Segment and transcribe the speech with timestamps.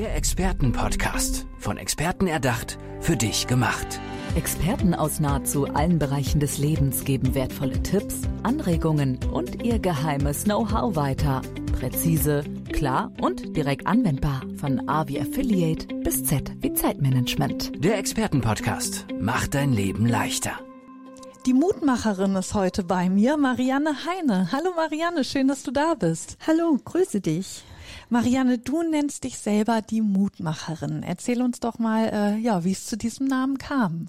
[0.00, 1.44] Der Expertenpodcast.
[1.58, 4.00] Von Experten erdacht, für dich gemacht.
[4.34, 10.96] Experten aus nahezu allen Bereichen des Lebens geben wertvolle Tipps, Anregungen und ihr geheimes Know-how
[10.96, 11.42] weiter.
[11.78, 14.40] Präzise, klar und direkt anwendbar.
[14.56, 17.84] Von A wie Affiliate bis Z wie Zeitmanagement.
[17.84, 20.52] Der Expertenpodcast macht dein Leben leichter.
[21.44, 24.48] Die Mutmacherin ist heute bei mir, Marianne Heine.
[24.50, 26.38] Hallo Marianne, schön, dass du da bist.
[26.46, 27.64] Hallo, grüße dich.
[28.12, 31.04] Marianne, du nennst dich selber die Mutmacherin.
[31.04, 34.08] Erzähl uns doch mal, äh, ja, wie es zu diesem Namen kam.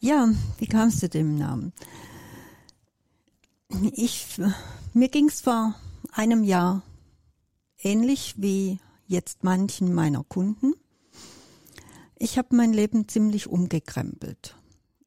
[0.00, 1.74] Ja, wie kam es zu dem Namen?
[3.94, 4.40] Ich,
[4.94, 5.74] mir ging es vor
[6.10, 6.82] einem Jahr
[7.82, 10.72] ähnlich wie jetzt manchen meiner Kunden.
[12.18, 14.56] Ich habe mein Leben ziemlich umgekrempelt.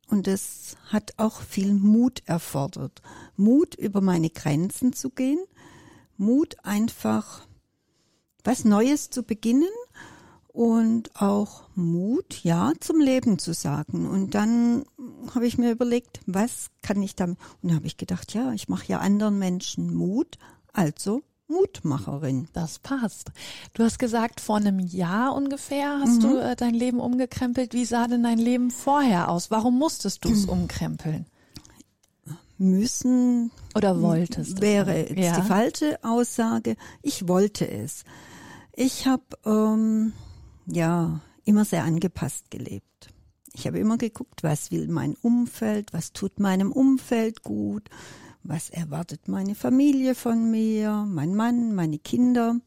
[0.08, 3.02] Und es hat auch viel Mut erfordert.
[3.36, 5.40] Mut, über meine Grenzen zu gehen.
[6.18, 7.48] Mut, einfach
[8.46, 9.70] was Neues zu beginnen
[10.48, 14.08] und auch Mut, ja, zum Leben zu sagen.
[14.08, 14.86] Und dann
[15.34, 17.38] habe ich mir überlegt, was kann ich damit?
[17.62, 20.38] Und dann habe ich gedacht, ja, ich mache ja anderen Menschen Mut,
[20.72, 22.48] also Mutmacherin.
[22.54, 23.32] Das passt.
[23.74, 26.22] Du hast gesagt, vor einem Jahr ungefähr hast mhm.
[26.22, 27.74] du äh, dein Leben umgekrempelt.
[27.74, 29.52] Wie sah denn dein Leben vorher aus?
[29.52, 31.26] Warum musstest du es umkrempeln?
[32.58, 35.40] Müssen oder wolltest wäre jetzt ja.
[35.42, 36.78] die falsche Aussage.
[37.02, 38.06] Ich wollte es.
[38.78, 40.12] Ich habe ähm,
[40.66, 43.08] ja immer sehr angepasst gelebt.
[43.54, 47.90] Ich habe immer geguckt, was will mein Umfeld, was tut meinem Umfeld gut,
[48.44, 52.60] was erwartet meine Familie von mir, mein Mann, meine Kinder.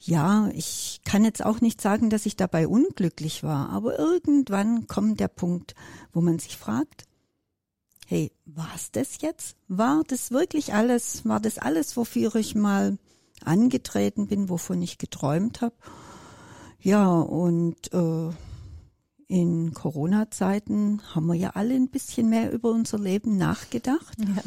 [0.00, 5.20] Ja, ich kann jetzt auch nicht sagen, dass ich dabei unglücklich war, aber irgendwann kommt
[5.20, 5.76] der Punkt,
[6.12, 7.04] wo man sich fragt,
[8.08, 9.56] hey, war's das jetzt?
[9.68, 11.24] War das wirklich alles?
[11.26, 12.98] War das alles, wofür ich mal
[13.44, 15.74] angetreten bin, wovon ich geträumt habe.
[16.80, 18.30] Ja, und äh,
[19.28, 24.18] in Corona-Zeiten haben wir ja alle ein bisschen mehr über unser Leben nachgedacht.
[24.18, 24.42] Ja.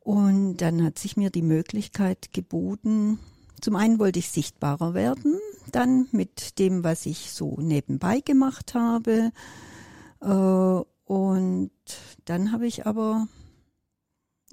[0.00, 3.18] Und dann hat sich mir die Möglichkeit geboten,
[3.60, 5.38] zum einen wollte ich sichtbarer werden,
[5.70, 9.32] dann mit dem, was ich so nebenbei gemacht habe.
[10.20, 11.70] Äh, und
[12.24, 13.28] dann habe ich aber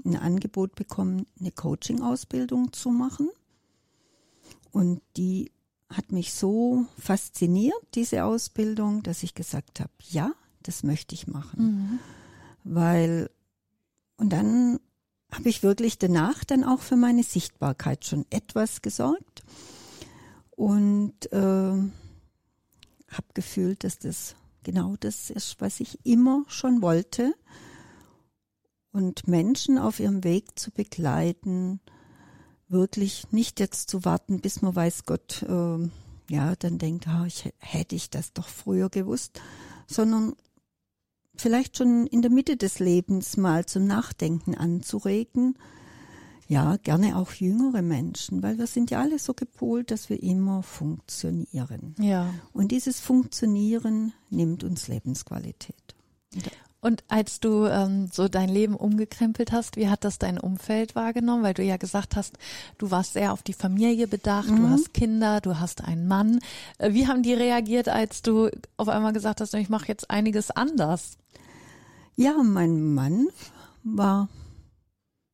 [0.06, 3.30] ein Angebot bekommen, eine Coaching-Ausbildung zu machen.
[4.78, 5.52] Und die
[5.90, 11.64] hat mich so fasziniert, diese Ausbildung, dass ich gesagt habe, ja, das möchte ich machen.
[11.64, 12.00] Mhm.
[12.64, 13.32] Weil,
[14.18, 14.80] und dann
[15.32, 19.42] habe ich wirklich danach dann auch für meine Sichtbarkeit schon etwas gesorgt
[20.52, 21.92] und äh, habe
[23.34, 27.34] gefühlt, dass das genau das ist, was ich immer schon wollte
[28.92, 31.80] und Menschen auf ihrem Weg zu begleiten,
[32.70, 35.90] wirklich nicht jetzt zu warten, bis man weiß Gott, äh,
[36.30, 39.42] ja, dann denkt, ah, ich, hätte ich das doch früher gewusst,
[39.88, 40.34] sondern
[41.36, 45.58] vielleicht schon in der Mitte des Lebens mal zum Nachdenken anzuregen.
[46.50, 50.64] Ja, gerne auch jüngere Menschen, weil wir sind ja alle so gepolt, dass wir immer
[50.64, 51.94] funktionieren.
[52.00, 52.34] Ja.
[52.54, 55.96] Und dieses Funktionieren nimmt uns Lebensqualität.
[56.88, 61.44] Und als du ähm, so dein Leben umgekrempelt hast, wie hat das dein Umfeld wahrgenommen?
[61.44, 62.38] Weil du ja gesagt hast,
[62.78, 64.56] du warst sehr auf die Familie bedacht, mhm.
[64.56, 66.40] du hast Kinder, du hast einen Mann.
[66.78, 70.50] Äh, wie haben die reagiert, als du auf einmal gesagt hast, ich mache jetzt einiges
[70.50, 71.18] anders?
[72.16, 73.28] Ja, mein Mann
[73.84, 74.30] war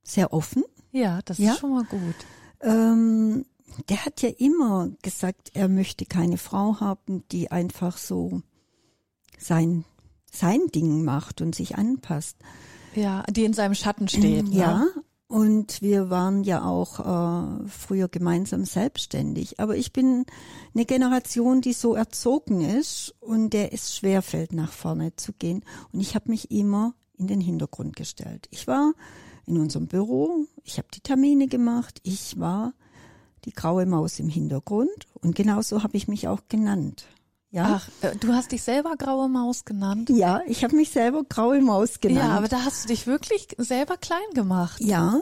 [0.01, 0.63] sehr offen.
[0.91, 1.51] Ja, das ja.
[1.51, 2.15] ist schon mal gut.
[2.61, 3.45] Ähm,
[3.89, 8.41] der hat ja immer gesagt, er möchte keine Frau haben, die einfach so
[9.37, 9.85] sein
[10.33, 12.37] sein Ding macht und sich anpasst.
[12.95, 14.49] Ja, die in seinem Schatten steht.
[14.49, 14.87] Ja, ne?
[15.27, 19.59] und wir waren ja auch äh, früher gemeinsam selbstständig.
[19.59, 20.25] Aber ich bin
[20.75, 25.63] eine Generation, die so erzogen ist und der es schwerfällt, nach vorne zu gehen.
[25.91, 28.47] Und ich habe mich immer in den Hintergrund gestellt.
[28.51, 28.93] Ich war
[29.45, 32.73] in unserem Büro, ich habe die Termine gemacht, ich war
[33.45, 37.05] die graue Maus im Hintergrund und genauso habe ich mich auch genannt.
[37.53, 37.79] Ja.
[37.79, 40.09] Ach, äh, du hast dich selber graue Maus genannt?
[40.09, 42.27] Ja, ich habe mich selber graue Maus genannt.
[42.27, 44.81] Ja, aber da hast du dich wirklich selber klein gemacht.
[44.81, 45.21] Ja,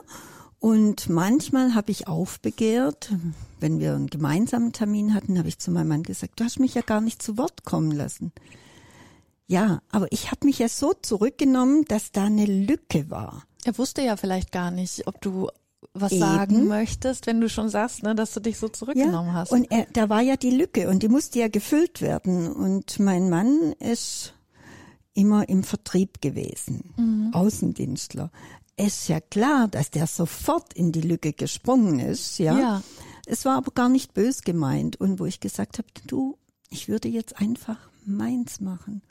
[0.58, 3.12] und manchmal habe ich aufbegehrt,
[3.60, 6.74] wenn wir einen gemeinsamen Termin hatten, habe ich zu meinem Mann gesagt, du hast mich
[6.74, 8.32] ja gar nicht zu Wort kommen lassen.
[9.46, 13.44] Ja, aber ich habe mich ja so zurückgenommen, dass da eine Lücke war.
[13.66, 15.50] Er wusste ja vielleicht gar nicht, ob du
[15.94, 16.22] was Eben.
[16.22, 19.52] sagen möchtest, wenn du schon sagst, ne, dass du dich so zurückgenommen ja, hast.
[19.52, 22.52] Und er, da war ja die Lücke und die musste ja gefüllt werden.
[22.52, 24.34] Und mein Mann ist
[25.14, 27.34] immer im Vertrieb gewesen, mhm.
[27.34, 28.32] Außendienstler.
[28.78, 32.58] Es ist ja klar, dass der sofort in die Lücke gesprungen ist, ja.
[32.58, 32.84] ja.
[33.26, 36.38] Es war aber gar nicht bös gemeint und wo ich gesagt habe, du,
[36.70, 39.02] ich würde jetzt einfach meins machen.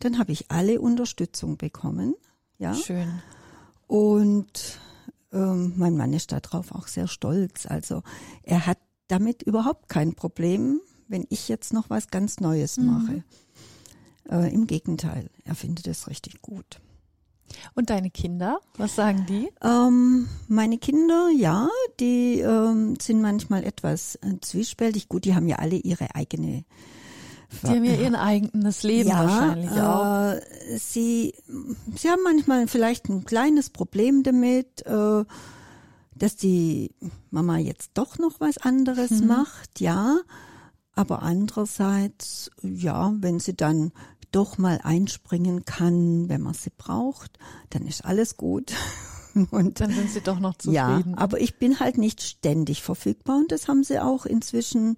[0.00, 2.14] Dann habe ich alle Unterstützung bekommen.
[2.58, 2.74] Ja.
[2.74, 3.22] Schön.
[3.86, 4.80] Und
[5.34, 7.66] ähm, mein Mann ist darauf auch sehr stolz.
[7.66, 8.02] Also
[8.42, 8.78] er hat
[9.08, 12.86] damit überhaupt kein Problem, wenn ich jetzt noch was ganz Neues Mhm.
[12.86, 13.24] mache.
[14.30, 16.80] Äh, Im Gegenteil, er findet es richtig gut.
[17.74, 19.50] Und deine Kinder, was sagen die?
[19.62, 21.68] Ähm, meine Kinder, ja,
[22.00, 25.08] die ähm, sind manchmal etwas äh, zwiespältig.
[25.10, 26.64] Gut, die haben ja alle ihre eigene.
[27.62, 30.32] Die haben ja ihr eigenes Leben ja, wahrscheinlich auch.
[30.32, 31.34] äh, Sie,
[31.96, 35.24] sie haben manchmal vielleicht ein kleines Problem damit, äh,
[36.16, 36.92] dass die
[37.30, 39.26] Mama jetzt doch noch was anderes Mhm.
[39.26, 40.18] macht, ja.
[40.96, 43.92] Aber andererseits, ja, wenn sie dann
[44.30, 47.38] doch mal einspringen kann, wenn man sie braucht,
[47.70, 48.72] dann ist alles gut.
[49.50, 51.18] Und Dann sind sie doch noch ja, zufrieden.
[51.18, 54.96] aber ich bin halt nicht ständig verfügbar und das haben sie auch inzwischen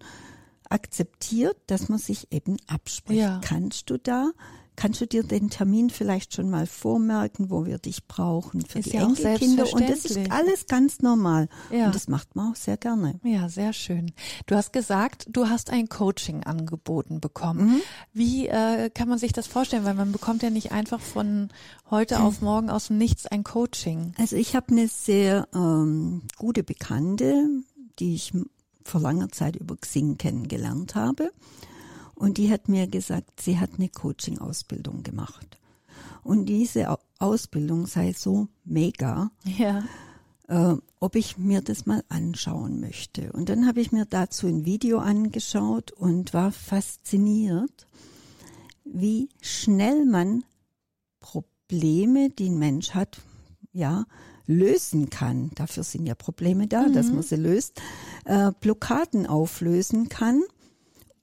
[0.70, 3.20] akzeptiert, dass man sich eben abspricht.
[3.20, 3.40] Ja.
[3.42, 4.30] Kannst du da,
[4.76, 8.92] kannst du dir den Termin vielleicht schon mal vormerken, wo wir dich brauchen für Ist
[8.92, 11.86] die ja Enkelkinder und das ist alles ganz normal Ja.
[11.86, 13.18] und das macht man auch sehr gerne.
[13.22, 14.12] Ja, sehr schön.
[14.46, 17.80] Du hast gesagt, du hast ein Coaching angeboten bekommen.
[18.12, 19.84] Wie äh, kann man sich das vorstellen?
[19.84, 21.48] Weil man bekommt ja nicht einfach von
[21.90, 24.12] heute auf morgen aus dem Nichts ein Coaching.
[24.18, 27.48] Also ich habe eine sehr ähm, gute Bekannte,
[27.98, 28.34] die ich
[28.86, 31.32] vor langer Zeit über Xing kennengelernt habe.
[32.14, 35.58] Und die hat mir gesagt, sie hat eine Coaching-Ausbildung gemacht.
[36.22, 39.84] Und diese Au- Ausbildung sei so mega, Ja.
[40.48, 43.32] äh, ob ich mir das mal anschauen möchte.
[43.32, 47.86] Und dann habe ich mir dazu ein Video angeschaut und war fasziniert,
[48.84, 50.44] wie schnell man
[51.20, 53.20] Probleme, die ein Mensch hat,
[53.72, 54.06] ja,
[54.46, 55.50] lösen kann.
[55.54, 57.80] Dafür sind ja Probleme da, dass man sie löst.
[58.24, 60.42] Äh, Blockaden auflösen kann.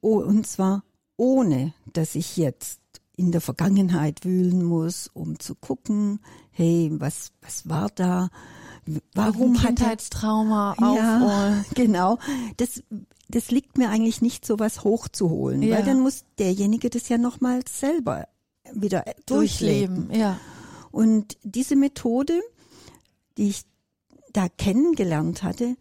[0.01, 0.83] Oh, und zwar
[1.17, 2.79] ohne, dass ich jetzt
[3.15, 6.19] in der Vergangenheit wühlen muss, um zu gucken,
[6.51, 8.29] hey, was, was war da?
[9.13, 12.17] Warum Ein hat er Kindheitstrauma ja, genau.
[12.57, 12.83] Das,
[13.29, 15.77] das liegt mir eigentlich nicht, sowas hochzuholen, Ja.
[15.77, 18.27] weil dann muss derjenige das ja nochmal selber
[18.73, 20.07] wieder durchleben.
[20.07, 20.39] Durchleben, ja.
[20.91, 22.41] Und diese Methode,
[23.37, 23.63] die ich
[24.31, 25.77] da kennengelernt hatte,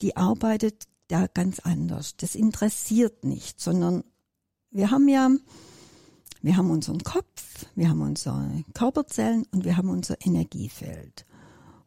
[0.00, 2.16] die arbeitet da ganz anders.
[2.16, 4.02] Das interessiert nicht, sondern
[4.70, 5.30] wir haben ja,
[6.40, 11.26] wir haben unseren Kopf, wir haben unsere Körperzellen und wir haben unser Energiefeld.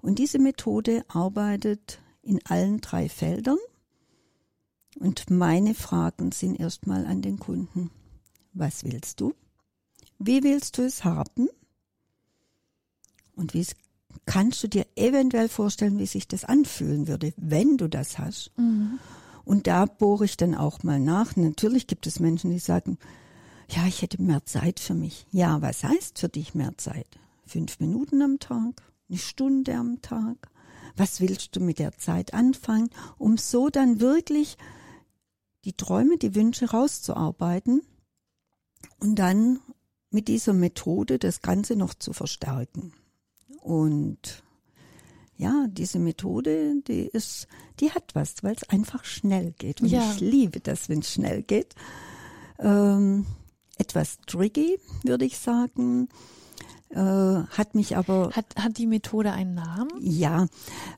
[0.02, 3.58] Und diese Methode arbeitet in allen drei Feldern.
[5.00, 7.92] Und meine Fragen sind erstmal an den Kunden.
[8.54, 9.34] Was willst du?
[10.20, 11.50] Wie willst du es haben?
[13.36, 13.66] Und wie
[14.26, 18.52] kannst du dir eventuell vorstellen, wie sich das anfühlen würde, wenn du das hast?
[19.44, 21.36] Und da bohre ich dann auch mal nach.
[21.36, 22.98] Natürlich gibt es Menschen, die sagen,
[23.70, 25.26] ja, ich hätte mehr Zeit für mich.
[25.32, 27.08] Ja, was heißt für dich mehr Zeit?
[27.46, 28.82] Fünf Minuten am Tag?
[29.10, 30.50] Eine Stunde am Tag?
[30.98, 34.58] Was willst du mit der Zeit anfangen, um so dann wirklich
[35.66, 37.82] die Träume, die Wünsche rauszuarbeiten
[39.00, 39.60] und dann
[40.12, 42.94] mit dieser Methode das Ganze noch zu verstärken.
[43.66, 44.44] Und
[45.38, 47.48] ja, diese Methode, die ist,
[47.80, 49.82] die hat was, weil es einfach schnell geht.
[49.82, 50.12] Und Ja.
[50.14, 51.74] ich liebe das, wenn es schnell geht.
[52.60, 53.26] Ähm,
[53.78, 56.10] etwas tricky, würde ich sagen.
[56.90, 59.90] Äh, hat mich aber Hat, hat die Methode einen Namen?
[60.00, 60.46] ja,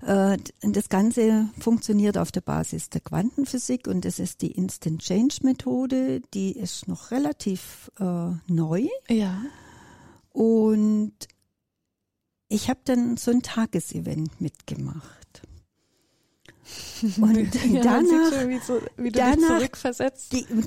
[0.06, 5.38] äh, das Ganze funktioniert auf der Basis der Quantenphysik und das ist die Instant Change
[5.44, 6.22] Methode.
[6.34, 9.42] Die ist noch relativ äh, neu Ja.
[10.34, 11.14] und
[12.50, 15.42] ich habe dann so ein Tagesevent mitgemacht.
[17.18, 19.62] Und Ja, danach schon, wie, so, wie danach-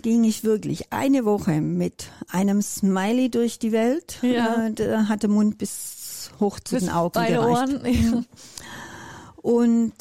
[0.03, 4.19] ging ich wirklich eine Woche mit einem Smiley durch die Welt.
[4.23, 4.67] Ja.
[4.67, 7.85] Äh, der hatte Mund bis hoch zu Bis den Augen beide gereicht.
[7.85, 8.27] Ohren.
[9.37, 9.93] Und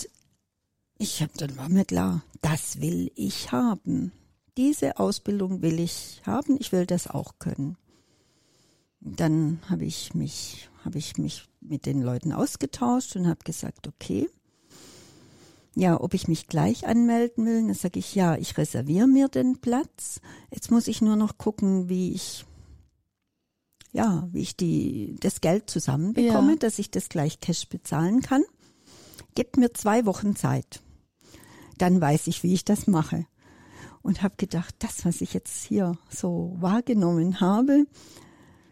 [0.97, 4.11] ich habe dann war mir klar, das will ich haben.
[4.57, 6.57] Diese Ausbildung will ich haben.
[6.59, 7.77] Ich will das auch können.
[9.01, 14.29] Dann habe ich mich habe ich mich mit den Leuten ausgetauscht und habe gesagt, okay,
[15.75, 17.65] ja, ob ich mich gleich anmelden will.
[17.65, 20.19] Dann sage ich, ja, ich reserviere mir den Platz.
[20.51, 22.45] Jetzt muss ich nur noch gucken, wie ich
[23.91, 26.57] ja, wie ich die das Geld zusammenbekomme, Ja.
[26.57, 28.43] dass ich das gleich Cash bezahlen kann.
[29.35, 30.81] Gebt mir zwei Wochen Zeit.
[31.77, 33.25] Dann weiß ich, wie ich das mache.
[34.01, 37.85] Und habe gedacht, das, was ich jetzt hier so wahrgenommen habe,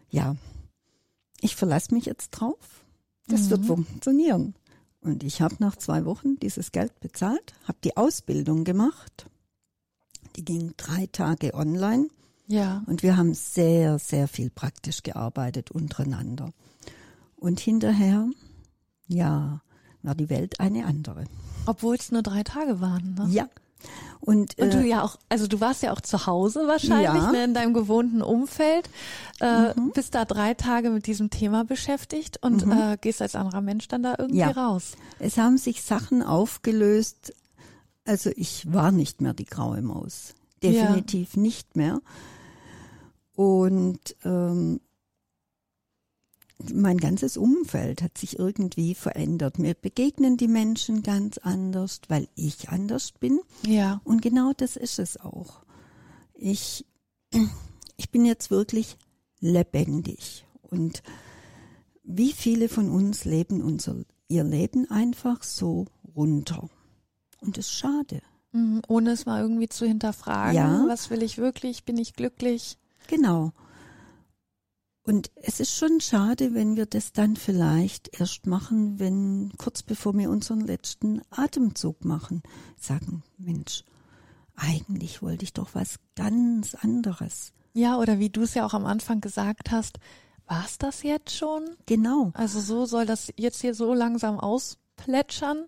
[0.08, 0.36] ja,
[1.40, 2.84] ich verlasse mich jetzt drauf.
[3.26, 4.54] Das wird funktionieren.
[5.00, 9.26] Und ich habe nach zwei Wochen dieses Geld bezahlt, habe die Ausbildung gemacht.
[10.36, 12.08] Die ging drei Tage online
[12.46, 12.82] Ja.
[12.86, 16.52] und wir haben sehr, sehr viel praktisch gearbeitet untereinander.
[17.36, 18.28] Und hinterher,
[19.06, 19.62] ja,
[20.02, 21.24] war die Welt eine andere.
[21.66, 23.14] Obwohl es nur drei Tage waren.
[23.14, 23.28] Ne?
[23.30, 23.48] Ja.
[24.20, 27.30] Und, Und du äh, ja auch, also du warst ja auch zu Hause wahrscheinlich, Ja.
[27.32, 28.90] ne, in deinem gewohnten Umfeld,
[29.40, 33.86] äh, bist da drei Tage mit diesem Thema beschäftigt und äh, gehst als anderer Mensch
[33.88, 34.50] dann da irgendwie Ja.
[34.50, 34.92] raus.
[35.18, 37.32] es haben sich Sachen aufgelöst.
[38.04, 40.34] Also ich war nicht mehr die graue Maus.
[40.62, 42.00] Definitiv nicht mehr.
[43.34, 44.80] Und ähm,
[46.72, 49.58] mein ganzes Umfeld hat sich irgendwie verändert.
[49.58, 53.40] Mir begegnen die Menschen ganz anders, weil ich anders bin.
[53.64, 54.00] Ja.
[54.04, 55.62] Und genau das ist es auch.
[56.34, 56.84] Ich,
[57.96, 58.96] ich bin jetzt wirklich
[59.40, 60.44] lebendig.
[60.62, 61.02] Und
[62.02, 63.96] wie viele von uns leben unser,
[64.28, 65.86] ihr Leben einfach so
[66.16, 66.68] runter.
[67.40, 68.20] Und das ist schade.
[68.52, 70.56] Mhm, ohne es mal irgendwie zu hinterfragen.
[70.56, 70.84] Ja.
[70.88, 71.84] Was will ich wirklich?
[71.84, 72.78] Bin ich glücklich?
[73.06, 73.52] Genau.
[75.08, 80.12] Und es ist schon schade, wenn wir das dann vielleicht erst machen, wenn kurz bevor
[80.18, 82.42] wir unseren letzten Atemzug machen,
[82.78, 83.84] sagen, Mensch,
[84.54, 87.54] eigentlich wollte ich doch was ganz anderes.
[87.72, 89.98] Ja, oder wie du es ja auch am Anfang gesagt hast,
[90.46, 91.64] war's das jetzt schon?
[91.86, 92.30] Genau.
[92.34, 95.64] Also so soll das jetzt hier so langsam ausplätschern?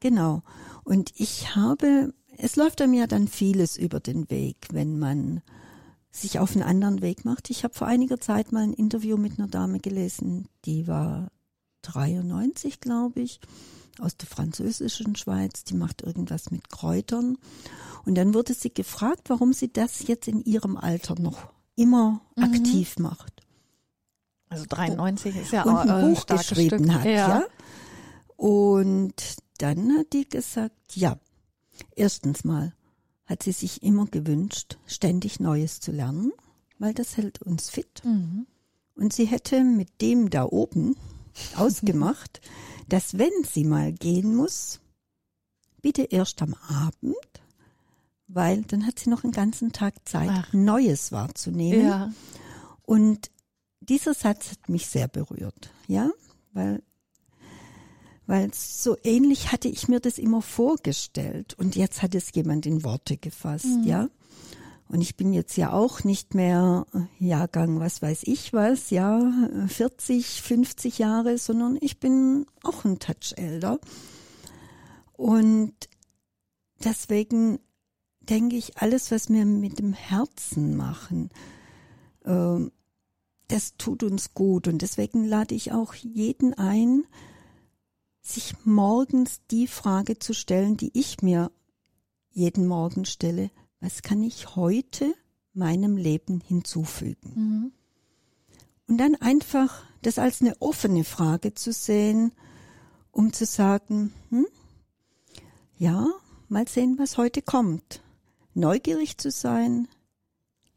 [0.00, 0.42] Genau.
[0.82, 5.42] Und ich habe, es läuft einem ja dann vieles über den Weg, wenn man
[6.14, 7.50] sich auf einen anderen Weg macht.
[7.50, 11.28] Ich habe vor einiger Zeit mal ein Interview mit einer Dame gelesen, die war
[11.82, 13.40] 93, glaube ich,
[13.98, 17.36] aus der französischen Schweiz, die macht irgendwas mit Kräutern.
[18.04, 22.98] Und dann wurde sie gefragt, warum sie das jetzt in ihrem Alter noch immer aktiv
[22.98, 23.42] macht.
[24.48, 26.92] Also 93 ist ja auch ein ein Buch geschrieben Stück.
[26.92, 27.44] hat, ja.
[28.36, 29.14] Und
[29.58, 31.18] dann hat die gesagt, ja,
[31.96, 32.72] erstens mal
[33.26, 36.32] hat sie sich immer gewünscht, ständig Neues zu lernen,
[36.78, 38.02] weil das hält uns fit.
[38.04, 38.46] Mhm.
[38.94, 40.96] Und sie hätte mit dem da oben
[41.56, 42.40] ausgemacht,
[42.88, 44.80] dass wenn sie mal gehen muss,
[45.80, 47.16] bitte erst am Abend,
[48.26, 50.52] weil dann hat sie noch einen ganzen Tag Zeit, Ach.
[50.52, 51.86] Neues wahrzunehmen.
[51.86, 52.12] Ja.
[52.82, 53.30] Und
[53.80, 56.10] dieser Satz hat mich sehr berührt, ja,
[56.52, 56.82] weil,
[58.26, 62.84] weil so ähnlich hatte ich mir das immer vorgestellt und jetzt hat es jemand in
[62.84, 64.08] Worte gefasst, ja.
[64.88, 69.18] Und ich bin jetzt ja auch nicht mehr äh, Jahrgang, was weiß ich was, ja,
[69.64, 73.78] äh, 40, 50 Jahre, sondern ich bin auch ein Touch älter.
[75.14, 75.72] Und
[76.84, 77.58] deswegen
[78.20, 81.30] denke ich, alles, was wir mit dem Herzen machen,
[82.24, 82.70] ähm,
[83.48, 84.68] das tut uns gut.
[84.68, 87.04] Und deswegen lade ich auch jeden ein,
[88.24, 91.52] sich morgens die Frage zu stellen, die ich mir
[92.30, 93.50] jeden Morgen stelle.
[93.80, 95.14] Was kann ich heute
[95.52, 97.32] meinem Leben hinzufügen?
[97.34, 97.72] Mhm.
[98.88, 102.32] Und dann einfach das als eine offene Frage zu sehen,
[103.10, 104.46] um zu sagen, hm,
[105.76, 106.08] ja,
[106.48, 108.02] mal sehen, was heute kommt.
[108.54, 109.88] Neugierig zu sein,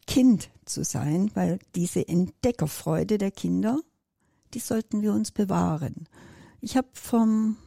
[0.06, 3.80] Kind zu sein, weil diese Entdeckerfreude der Kinder,
[4.54, 6.08] die sollten wir uns bewahren.
[6.62, 7.58] Ich habe vom,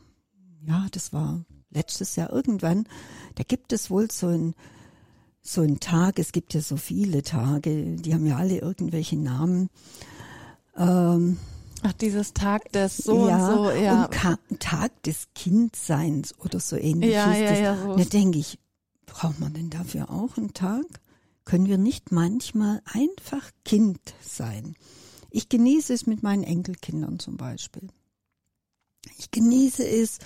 [0.67, 2.87] ja, das war letztes Jahr irgendwann,
[3.37, 4.55] da gibt es wohl so ein,
[5.43, 9.71] so ein Tag, es gibt ja so viele Tage, die haben ja alle irgendwelche Namen.
[10.77, 11.39] Ähm,
[11.83, 14.05] Ach, dieses Tag des so ja, und so, ja.
[14.05, 17.59] und Ka Tag des Kindseins oder so ähnlich Ja, ist ja, das.
[17.61, 17.97] ja, so.
[17.97, 18.59] Da denke ich,
[19.07, 20.85] braucht man denn dafür auch einen Tag?
[21.45, 24.75] Können wir nicht manchmal einfach Kind sein?
[25.31, 27.89] Ich genieße es mit meinen Enkelkindern zum Beispiel.
[29.19, 30.19] Ich genieße es,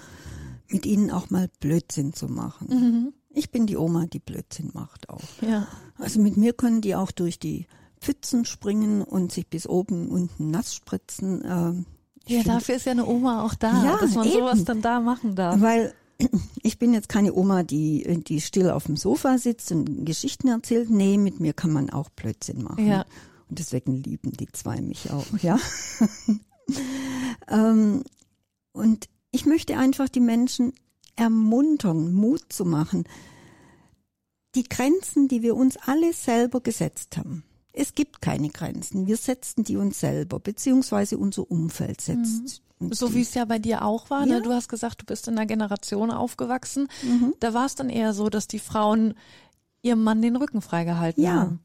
[0.69, 2.69] mit ihnen auch mal Blödsinn zu machen.
[2.69, 3.13] Mhm.
[3.31, 5.21] Ich bin die Oma, die Blödsinn macht auch.
[5.41, 5.67] Ja.
[5.99, 7.67] Also mit mir können die auch durch die
[8.01, 11.43] Pfützen springen und sich bis oben unten nass spritzen.
[11.45, 11.87] Ähm,
[12.27, 14.35] Ja, dafür ist ja eine Oma auch da, Ja, dass man eben.
[14.39, 15.61] sowas dann da machen darf.
[15.61, 15.95] Weil
[16.63, 20.91] ich bin jetzt keine Oma, die, die still auf dem Sofa sitzt und Geschichten erzählt.
[20.91, 22.87] Nee, mit mir kann man auch Blödsinn machen.
[22.87, 23.05] Ja.
[23.49, 25.59] Und deswegen lieben die zwei mich auch, ja.
[27.49, 28.03] ähm,
[28.75, 30.73] und ich möchte einfach die Menschen
[31.17, 33.05] ermuntern, Mut zu machen.
[34.55, 37.45] Die Grenzen, die wir uns alle selber gesetzt haben.
[37.73, 39.07] Es gibt keine Grenzen.
[39.07, 42.63] Wir setzen die uns selber, beziehungsweise unser Umfeld setzt.
[42.79, 44.27] uns So wie es ja bei dir auch war.
[44.27, 44.37] Ja.
[44.37, 44.43] Ne?
[44.43, 46.89] Du hast gesagt, du bist in einer Generation aufgewachsen.
[47.03, 47.35] Mhm.
[47.41, 49.15] Da war es dann eher so, dass die Frauen
[49.83, 51.33] ihrem Mann den Rücken freigehalten Ja.
[51.35, 51.61] haben.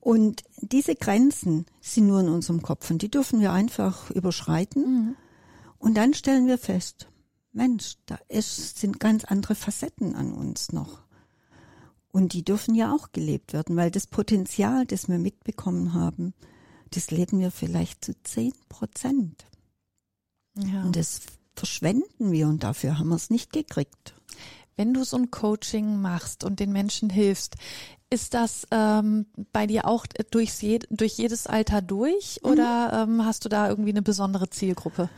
[0.00, 4.82] Und diese Grenzen sind nur in unserem Kopf und die dürfen wir einfach überschreiten.
[4.82, 5.16] Mhm.
[5.82, 7.08] Und dann stellen wir fest,
[7.50, 11.02] Mensch, da ist, sind ganz andere Facetten an uns noch.
[12.12, 16.34] Und die dürfen ja auch gelebt werden, weil das Potenzial, das wir mitbekommen haben,
[16.92, 19.44] das leben wir vielleicht zu zehn Prozent.
[20.54, 20.84] Ja.
[20.84, 21.22] Und das
[21.56, 24.14] verschwenden wir und dafür haben wir es nicht gekriegt.
[24.76, 27.56] Wenn du so ein Coaching machst und den Menschen hilfst,
[28.08, 32.50] ist das ähm, bei dir auch durchs je, durch jedes Alter durch mhm.
[32.52, 35.10] oder ähm, hast du da irgendwie eine besondere Zielgruppe?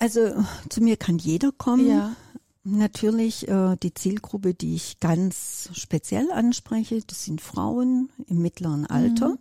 [0.00, 1.86] Also zu mir kann jeder kommen.
[1.86, 2.16] Ja.
[2.64, 9.30] Natürlich äh, die Zielgruppe, die ich ganz speziell anspreche, das sind Frauen im mittleren Alter,
[9.30, 9.38] mhm.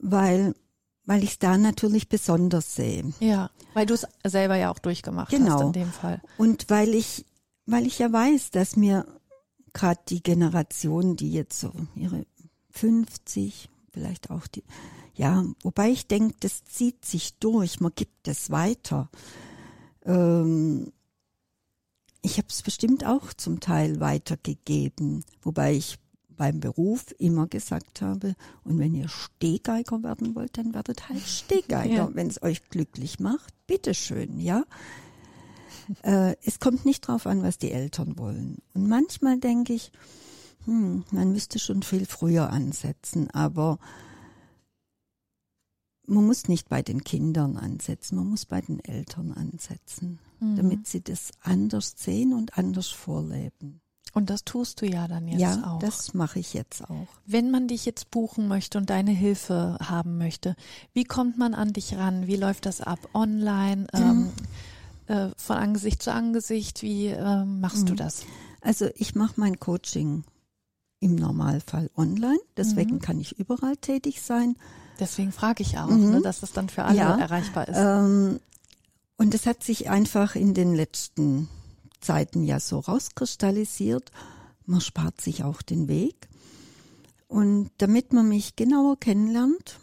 [0.00, 0.54] weil
[1.08, 3.12] weil ich es da natürlich besonders sehe.
[3.20, 5.52] Ja, weil du es selber ja auch durchgemacht genau.
[5.52, 6.20] hast in dem Fall.
[6.36, 7.24] Und weil ich
[7.66, 9.06] weil ich ja weiß, dass mir
[9.72, 12.26] gerade die Generation, die jetzt so ihre
[12.70, 14.62] 50, vielleicht auch die,
[15.14, 19.08] ja, wobei ich denke, das zieht sich durch, man gibt es weiter.
[20.04, 20.92] Ähm,
[22.20, 25.98] ich habe es bestimmt auch zum Teil weitergegeben, wobei ich
[26.28, 31.94] beim Beruf immer gesagt habe, und wenn ihr Stehgeiger werden wollt, dann werdet halt Stehgeiger,
[31.94, 32.10] ja.
[32.12, 34.64] wenn es euch glücklich macht, bitteschön, ja.
[36.02, 38.58] äh, es kommt nicht drauf an, was die Eltern wollen.
[38.74, 39.92] Und manchmal denke ich,
[40.66, 43.78] hm, man müsste schon viel früher ansetzen, aber
[46.06, 50.56] man muss nicht bei den Kindern ansetzen, man muss bei den Eltern ansetzen, mhm.
[50.56, 53.80] damit sie das anders sehen und anders vorleben.
[54.12, 55.82] Und das tust du ja dann jetzt ja, auch.
[55.82, 57.06] Ja, das mache ich jetzt auch.
[57.26, 60.56] Wenn man dich jetzt buchen möchte und deine Hilfe haben möchte,
[60.94, 62.26] wie kommt man an dich ran?
[62.26, 62.98] Wie läuft das ab?
[63.12, 64.30] Online, ähm,
[65.06, 66.82] äh, von Angesicht zu Angesicht?
[66.82, 67.86] Wie äh, machst mhm.
[67.86, 68.22] du das?
[68.62, 70.24] Also ich mache mein Coaching
[71.00, 73.00] im Normalfall online, deswegen mhm.
[73.00, 74.56] kann ich überall tätig sein.
[74.98, 76.10] Deswegen frage ich auch, mhm.
[76.10, 77.76] ne, dass das dann für alle ja, erreichbar ist.
[77.76, 78.40] Ähm,
[79.18, 81.48] und es hat sich einfach in den letzten
[82.00, 84.10] Zeiten ja so rauskristallisiert.
[84.64, 86.28] Man spart sich auch den Weg.
[87.28, 89.80] Und damit man mich genauer kennenlernt,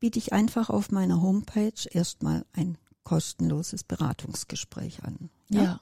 [0.00, 5.30] biete ich einfach auf meiner Homepage erstmal ein kostenloses Beratungsgespräch an.
[5.48, 5.62] Ja.
[5.62, 5.80] ja.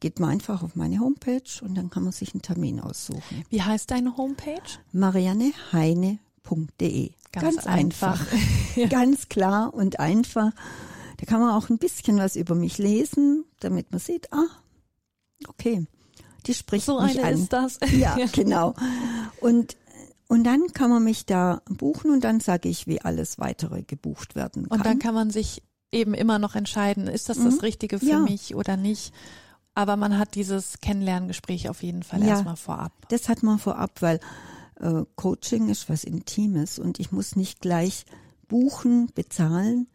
[0.00, 3.44] Geht man einfach auf meine Homepage und dann kann man sich einen Termin aussuchen.
[3.48, 4.60] Wie heißt deine Homepage?
[4.92, 7.10] marianneheine.de.
[7.32, 8.20] Ganz, Ganz, einfach.
[8.20, 8.36] einfach.
[8.90, 10.52] Ganz klar und einfach.
[11.18, 14.48] Da kann man auch ein bisschen was über mich lesen, damit man sieht, ah,
[15.48, 15.86] okay,
[16.46, 17.34] die spricht so mich eine an.
[17.34, 17.78] ist das.
[17.92, 18.74] Ja, genau.
[19.40, 19.76] Und
[20.28, 24.34] und dann kann man mich da buchen und dann sage ich, wie alles weitere gebucht
[24.34, 24.78] werden kann.
[24.78, 27.44] Und dann kann man sich eben immer noch entscheiden, ist das mhm.
[27.44, 28.18] das Richtige für ja.
[28.18, 29.12] mich oder nicht.
[29.74, 32.92] Aber man hat dieses Kennenlerngespräch auf jeden Fall ja, erstmal vorab.
[33.08, 34.20] Das hat man vorab, weil
[34.80, 38.04] äh, Coaching ist was Intimes und ich muss nicht gleich
[38.48, 39.86] buchen, bezahlen.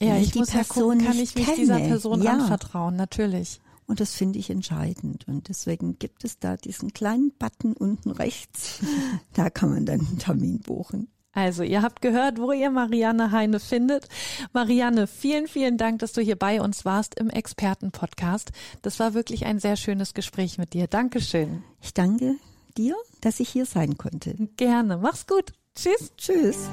[0.00, 1.56] Ja, ich die muss Person ja gucken, kann ich mich kenne.
[1.56, 2.32] dieser Person ja.
[2.32, 3.60] anvertrauen, natürlich.
[3.86, 5.28] Und das finde ich entscheidend.
[5.28, 8.80] Und deswegen gibt es da diesen kleinen Button unten rechts.
[9.32, 11.08] da kann man dann einen Termin buchen.
[11.36, 14.08] Also, ihr habt gehört, wo ihr Marianne Heine findet.
[14.54, 18.52] Marianne, vielen, vielen Dank, dass du hier bei uns warst im Expertenpodcast.
[18.80, 20.86] Das war wirklich ein sehr schönes Gespräch mit dir.
[20.86, 21.62] Dankeschön.
[21.82, 22.36] Ich danke
[22.78, 24.34] dir, dass ich hier sein konnte.
[24.56, 24.96] Gerne.
[24.96, 25.52] Mach's gut.
[25.74, 26.10] Tschüss.
[26.16, 26.70] Tschüss.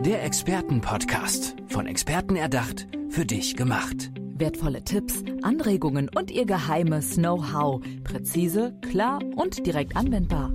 [0.00, 1.54] Der Expertenpodcast.
[1.68, 4.12] Von Experten erdacht, für dich gemacht.
[4.36, 7.84] Wertvolle Tipps, Anregungen und ihr geheimes Know-how.
[8.02, 10.54] Präzise, klar und direkt anwendbar.